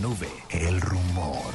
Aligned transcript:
nube, 0.00 0.28
el 0.50 0.80
rumor. 0.80 1.52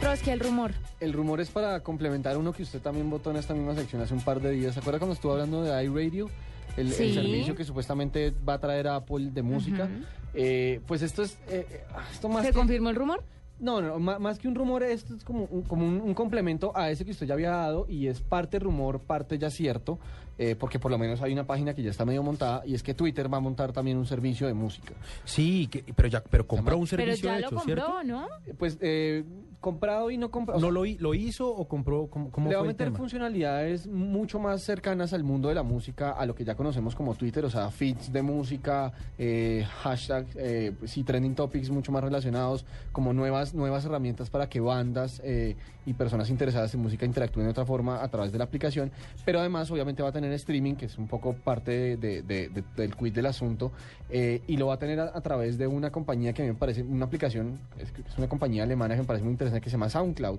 Trotsky, 0.00 0.30
el 0.30 0.40
rumor. 0.40 0.72
El 1.00 1.12
rumor 1.12 1.40
es 1.40 1.50
para 1.50 1.80
complementar 1.80 2.36
uno 2.36 2.52
que 2.52 2.62
usted 2.62 2.80
también 2.80 3.08
votó 3.10 3.30
en 3.30 3.36
esta 3.36 3.54
misma 3.54 3.74
sección 3.74 4.02
hace 4.02 4.14
un 4.14 4.20
par 4.20 4.40
de 4.40 4.50
días. 4.52 4.74
¿Se 4.74 4.80
acuerda 4.80 4.98
cuando 4.98 5.14
estuvo 5.14 5.32
hablando 5.32 5.62
de 5.62 5.84
iRadio? 5.84 6.28
El, 6.76 6.90
servicio 6.92 7.54
que 7.54 7.64
supuestamente 7.64 8.32
va 8.48 8.54
a 8.54 8.58
traer 8.58 8.88
a 8.88 8.96
Apple 8.96 9.30
de 9.32 9.42
música. 9.42 9.88
Eh, 10.34 10.80
pues 10.86 11.02
esto 11.02 11.22
es. 11.22 11.32
eh, 11.48 11.66
eh, 11.70 11.84
esto 12.12 12.28
más 12.28 12.42
¿Se 12.42 12.48
que- 12.48 12.54
confirmó 12.58 12.90
el 12.90 12.96
rumor? 12.96 13.22
No, 13.58 13.80
no, 13.80 13.98
más 14.00 14.38
que 14.40 14.48
un 14.48 14.56
rumor, 14.56 14.82
esto 14.82 15.14
es 15.14 15.22
como, 15.24 15.44
un, 15.44 15.62
como 15.62 15.86
un, 15.86 16.00
un 16.00 16.14
complemento 16.14 16.72
a 16.74 16.90
ese 16.90 17.04
que 17.04 17.12
usted 17.12 17.26
ya 17.26 17.34
había 17.34 17.50
dado 17.50 17.86
y 17.88 18.08
es 18.08 18.20
parte 18.20 18.58
rumor, 18.58 18.98
parte 19.00 19.38
ya 19.38 19.50
cierto, 19.50 20.00
eh, 20.36 20.56
porque 20.58 20.80
por 20.80 20.90
lo 20.90 20.98
menos 20.98 21.22
hay 21.22 21.32
una 21.32 21.44
página 21.46 21.72
que 21.72 21.82
ya 21.82 21.90
está 21.90 22.04
medio 22.04 22.24
montada 22.24 22.62
y 22.66 22.74
es 22.74 22.82
que 22.82 22.92
Twitter 22.94 23.32
va 23.32 23.36
a 23.36 23.40
montar 23.40 23.72
también 23.72 23.98
un 23.98 24.06
servicio 24.06 24.48
de 24.48 24.54
música. 24.54 24.94
Sí, 25.24 25.68
que- 25.68 25.84
pero 25.94 26.08
ya, 26.08 26.24
pero 26.24 26.44
compró 26.46 26.76
un 26.76 26.86
Pero 26.88 27.02
servicio 27.04 27.28
ya 27.28 27.38
hecho, 27.38 27.54
lo 27.54 27.60
¿cierto? 27.60 27.84
compró, 27.84 28.02
¿no? 28.04 28.26
Eh, 28.46 28.54
Pues 28.58 28.78
eh, 28.80 29.22
comprado 29.60 30.10
y 30.10 30.16
no 30.18 30.28
comprado. 30.32 30.60
¿No 30.60 30.72
lo, 30.72 30.82
lo 30.84 31.14
hizo 31.14 31.48
o 31.48 31.68
compró? 31.68 32.08
¿Cómo, 32.08 32.30
cómo 32.32 32.48
Le 32.50 32.56
va 32.56 32.62
a 32.62 32.64
meter 32.64 32.90
funcionalidades 32.90 33.86
mucho 33.86 34.40
más 34.40 34.62
cercanas 34.64 35.12
al 35.12 35.22
mundo 35.22 35.50
de 35.50 35.54
la 35.54 35.62
música, 35.62 36.10
a 36.10 36.26
lo 36.26 36.34
que 36.34 36.44
ya 36.44 36.56
conocemos 36.56 36.96
como 36.96 37.14
Twitter, 37.14 37.44
o 37.44 37.50
sea, 37.50 37.70
feeds 37.70 38.10
de 38.12 38.22
música, 38.22 38.92
eh, 39.18 39.64
hashtags, 39.82 40.34
eh, 40.36 40.72
pues 40.76 40.90
sí, 40.90 41.04
trending 41.04 41.36
topics 41.36 41.70
mucho 41.70 41.92
más 41.92 42.02
relacionados, 42.02 42.64
como 42.90 43.12
nuevas, 43.12 43.51
nuevas 43.52 43.84
herramientas 43.84 44.30
para 44.30 44.48
que 44.48 44.60
bandas 44.60 45.20
eh, 45.24 45.56
y 45.86 45.92
personas 45.94 46.30
interesadas 46.30 46.72
en 46.74 46.80
música 46.80 47.04
interactúen 47.06 47.46
de 47.46 47.50
otra 47.50 47.64
forma 47.64 48.02
a 48.02 48.08
través 48.08 48.32
de 48.32 48.38
la 48.38 48.44
aplicación, 48.44 48.90
pero 49.24 49.40
además 49.40 49.70
obviamente 49.70 50.02
va 50.02 50.10
a 50.10 50.12
tener 50.12 50.32
streaming, 50.32 50.74
que 50.74 50.86
es 50.86 50.96
un 50.98 51.08
poco 51.08 51.34
parte 51.34 51.70
de- 51.72 51.96
de- 51.96 52.22
de- 52.22 52.48
de- 52.48 52.64
del 52.76 52.94
quid 52.96 53.12
del 53.12 53.26
asunto, 53.26 53.72
eh, 54.10 54.42
y 54.46 54.56
lo 54.56 54.66
va 54.68 54.74
a 54.74 54.78
tener 54.78 55.00
a, 55.00 55.12
a 55.14 55.20
través 55.20 55.58
de 55.58 55.66
una 55.66 55.90
compañía 55.90 56.32
que 56.32 56.42
a 56.42 56.44
mí 56.44 56.52
me 56.52 56.56
parece, 56.58 56.82
una 56.82 57.04
aplicación, 57.06 57.58
es, 57.78 57.92
es 58.08 58.18
una 58.18 58.28
compañía 58.28 58.62
alemana 58.62 58.94
que 58.94 59.00
me 59.02 59.06
parece 59.06 59.24
muy 59.24 59.32
interesante, 59.32 59.62
que 59.62 59.70
se 59.70 59.74
llama 59.74 59.88
SoundCloud. 59.90 60.38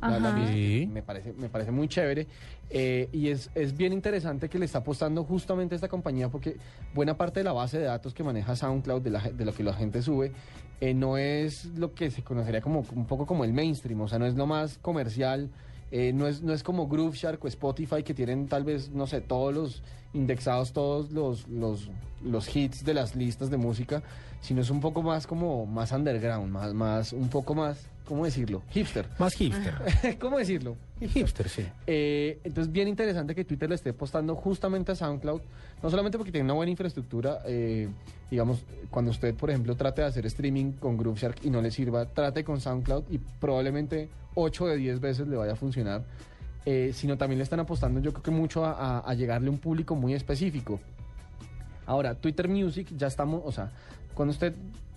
La- 0.00 0.18
la 0.20 0.32
misma, 0.32 0.94
me 0.94 1.02
parece, 1.02 1.32
me 1.32 1.48
parece 1.48 1.70
muy 1.70 1.88
chévere. 1.88 2.26
eh, 2.68 3.08
y 3.12 3.28
es, 3.28 3.48
es 3.54 3.76
bien 3.76 3.92
interesante 3.92 4.48
que 4.48 4.58
le 4.58 4.64
está 4.64 4.78
apostando 4.78 5.22
justamente 5.22 5.74
a 5.74 5.76
esta 5.76 5.86
compañía 5.88 6.28
porque 6.28 6.56
buena 6.94 7.16
parte 7.16 7.38
de 7.40 7.44
la 7.44 7.52
base 7.52 7.78
de 7.78 7.84
datos 7.84 8.12
que 8.12 8.24
maneja 8.24 8.56
SoundCloud, 8.56 9.02
de, 9.02 9.10
la 9.10 9.20
de 9.20 9.44
lo 9.44 9.52
que 9.54 9.62
la 9.62 9.72
gente 9.72 10.02
sube, 10.02 10.32
eh, 10.80 10.92
no 10.92 11.16
es 11.16 11.66
lo 11.76 11.94
que 11.94 12.10
se 12.10 12.22
conocería 12.36 12.60
como 12.60 12.84
un 12.94 13.06
poco 13.06 13.26
como 13.26 13.44
el 13.44 13.52
mainstream, 13.52 14.00
o 14.02 14.08
sea, 14.08 14.18
no 14.18 14.26
es 14.26 14.34
lo 14.34 14.46
más 14.46 14.78
comercial. 14.78 15.48
eh, 15.90 16.12
no, 16.12 16.26
es, 16.26 16.42
no 16.42 16.52
es 16.52 16.62
como 16.62 16.88
Groove 16.88 17.14
Shark 17.14 17.44
o 17.44 17.48
Spotify 17.48 18.02
que 18.02 18.12
tienen 18.12 18.48
tal 18.48 18.64
vez, 18.64 18.90
no 18.90 19.06
sé, 19.06 19.20
todos 19.20 19.54
los 19.54 19.82
indexados, 20.12 20.72
todos 20.72 21.12
los, 21.12 21.48
los, 21.48 21.88
los 22.24 22.54
hits 22.54 22.84
de 22.84 22.92
las 22.92 23.14
listas 23.14 23.50
de 23.50 23.56
música, 23.56 24.02
sino 24.40 24.60
es 24.60 24.70
un 24.70 24.80
poco 24.80 25.02
más 25.02 25.26
como 25.26 25.64
más 25.64 25.92
underground, 25.92 26.50
más, 26.50 26.74
más 26.74 27.12
un 27.12 27.28
poco 27.28 27.54
más, 27.54 27.88
¿cómo 28.06 28.24
decirlo? 28.24 28.62
Hipster. 28.70 29.06
Más 29.18 29.34
hipster. 29.34 30.18
¿Cómo 30.18 30.38
decirlo? 30.38 30.76
hipster, 31.00 31.48
sí. 31.48 31.66
Eh, 31.86 32.38
entonces, 32.44 32.72
bien 32.72 32.88
interesante 32.88 33.34
que 33.34 33.44
Twitter 33.44 33.68
le 33.68 33.74
esté 33.74 33.90
apostando 33.90 34.34
justamente 34.34 34.92
a 34.92 34.94
SoundCloud, 34.94 35.40
no 35.82 35.90
solamente 35.90 36.16
porque 36.16 36.32
tiene 36.32 36.44
una 36.44 36.54
buena 36.54 36.70
infraestructura, 36.70 37.40
eh, 37.46 37.88
digamos, 38.30 38.64
cuando 38.90 39.10
usted, 39.10 39.34
por 39.34 39.50
ejemplo, 39.50 39.76
trate 39.76 40.00
de 40.00 40.06
hacer 40.08 40.24
streaming 40.26 40.72
con 40.72 40.96
Groove 40.96 41.18
Shark 41.18 41.36
y 41.44 41.50
no 41.50 41.60
le 41.60 41.70
sirva, 41.70 42.06
trate 42.06 42.42
con 42.44 42.60
SoundCloud 42.60 43.04
y 43.10 43.18
probablemente 43.18 44.08
8 44.34 44.66
de 44.68 44.76
10 44.78 45.00
veces 45.00 45.28
le 45.28 45.36
vaya 45.36 45.52
a 45.52 45.56
funcionar, 45.56 46.04
eh, 46.64 46.92
sino 46.94 47.16
también 47.18 47.38
le 47.38 47.44
están 47.44 47.60
apostando, 47.60 48.00
yo 48.00 48.12
creo 48.12 48.22
que 48.22 48.30
mucho 48.30 48.64
a, 48.64 48.72
a- 48.72 48.98
a 49.00 49.14
llegarle 49.14 49.48
a 49.48 49.50
un 49.50 49.58
público 49.58 49.94
muy 49.94 50.14
específico. 50.14 50.80
Ahora, 51.86 52.14
Twitter 52.14 52.48
Music, 52.48 52.88
ya 52.96 53.06
estamos, 53.06 53.42
o 53.44 53.52
sea, 53.52 53.70
cuando 54.14 54.32
usted 54.32 54.54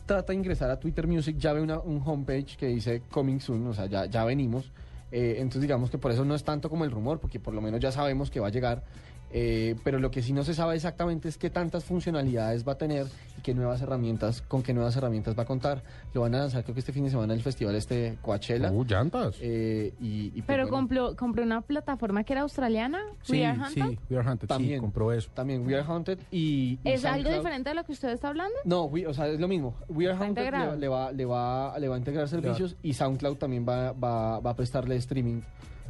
trata 0.10 0.34
de 0.34 0.40
ingresar 0.40 0.72
a 0.72 0.80
Twitter 0.80 1.06
Music, 1.06 1.38
ya 1.38 1.54
ve 1.54 1.62
una, 1.62 1.80
un 1.80 2.02
homepage 2.04 2.58
que 2.58 2.66
dice 2.66 3.04
Coming 3.12 3.40
Soon, 3.40 3.68
o 3.68 3.74
sea, 3.76 3.86
ya, 3.86 4.08
ya 4.08 4.26
venimos. 4.26 4.72
Eh, 5.12 5.36
entonces, 5.38 5.62
digamos 5.62 5.92
que 5.92 6.00
por 6.00 6.12
eso 6.12 6.25
no 6.25 6.34
es 6.34 6.44
tanto 6.44 6.68
como 6.68 6.84
el 6.84 6.90
rumor, 6.90 7.20
porque 7.20 7.40
por 7.40 7.53
lo 7.53 7.62
menos 7.62 7.80
ya 7.80 7.92
sabemos 7.92 8.31
que 8.31 8.40
va 8.40 8.48
a 8.48 8.50
llegar. 8.50 8.84
Eh, 9.31 9.75
pero 9.84 10.00
lo 10.00 10.09
que 10.09 10.22
sí 10.23 10.34
no 10.34 10.44
se 10.44 10.53
sabe 10.56 10.75
exactamente 10.75 11.29
es 11.29 11.38
qué 11.38 11.50
tantas 11.51 11.84
funcionalidades 11.85 12.67
va 12.67 12.72
a 12.73 12.78
tener 12.79 13.06
y 13.38 13.41
qué 13.41 13.53
nuevas 13.53 13.79
herramientas, 13.81 14.41
con 14.41 14.63
qué 14.63 14.73
nuevas 14.73 14.95
herramientas 14.95 15.38
va 15.38 15.44
a 15.44 15.45
contar. 15.45 15.84
Lo 16.13 16.22
van 16.22 16.34
a 16.34 16.40
lanzar 16.40 16.63
creo 16.63 16.73
que 16.73 16.79
este 16.79 16.94
fin 16.94 17.03
de 17.03 17.12
semana 17.12 17.34
en 17.34 17.38
el 17.39 17.44
festival 17.44 17.75
este 17.75 18.18
Coachella. 18.23 18.72
Uh, 18.72 18.84
llantas. 18.85 19.35
Eh, 19.39 19.94
y, 20.00 20.28
y 20.28 20.31
pues, 20.31 20.45
Pero 20.47 20.63
bueno, 20.63 20.78
compró, 20.78 21.16
compró 21.16 21.44
una 21.44 21.62
plataforma 21.62 22.23
que 22.23 22.34
era 22.34 22.41
australiana, 22.41 23.00
sí, 23.22 23.34
We 23.34 23.45
Are 23.45 23.59
Hunted. 23.59 23.72
sí, 23.89 24.00
We 24.09 24.18
Are 24.18 24.29
Hunted, 24.31 24.45
sí, 24.47 24.47
También. 24.47 24.79
compró 24.81 25.13
eso. 25.13 25.29
también 25.34 25.66
We 25.68 25.75
Are 25.75 25.85
Haunted 25.88 26.18
y... 26.31 26.79
y 26.84 26.89
¿Es 26.89 27.06
algo 27.06 27.18
SoundCloud. 27.18 27.38
diferente 27.38 27.69
de 27.69 27.75
lo 27.75 27.84
que 27.84 27.91
usted 27.91 28.09
está 28.09 28.29
hablando? 28.29 28.56
No, 28.66 28.85
we- 28.85 29.06
o 29.06 29.13
sea, 29.13 29.28
es 29.28 29.39
lo 29.39 29.47
mismo. 29.47 29.75
We 29.89 30.06
Are 30.06 30.13
Está 30.13 30.25
Haunted 30.25 30.41
integrado. 30.41 30.72
le, 30.73 30.79
le 30.79 30.88
va, 30.88 31.12
le, 31.12 31.25
va, 31.25 31.78
le 31.78 31.88
va 31.88 31.95
a 31.95 31.97
integrar 32.00 32.28
servicios 32.28 32.75
y 32.81 32.94
SoundCloud 32.94 33.38
también 33.38 33.63
va, 33.68 33.91
va, 33.91 34.39
va 34.39 34.50
a 34.51 34.56
prestarle 34.56 34.95
streaming 34.95 35.41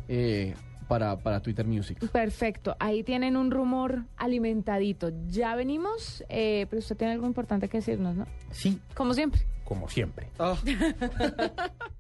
eh, 0.10 0.54
para, 0.90 1.18
para 1.20 1.40
Twitter 1.40 1.66
Music. 1.66 2.00
Perfecto, 2.12 2.76
ahí 2.80 3.04
tienen 3.04 3.38
un 3.38 3.52
rumor 3.52 4.04
alimentadito. 4.18 5.12
Ya 5.28 5.56
venimos, 5.56 6.26
eh, 6.28 6.66
pero 6.70 6.80
usted 6.80 6.98
tiene 6.98 7.14
algo 7.14 7.28
importante 7.28 7.70
que 7.70 7.78
decirnos, 7.78 8.16
¿no? 8.18 8.26
Sí, 8.52 8.82
Como 8.96 9.14
siempre. 9.14 9.42
como 9.64 9.88
siempre. 9.88 10.28
Ah. 10.40 10.58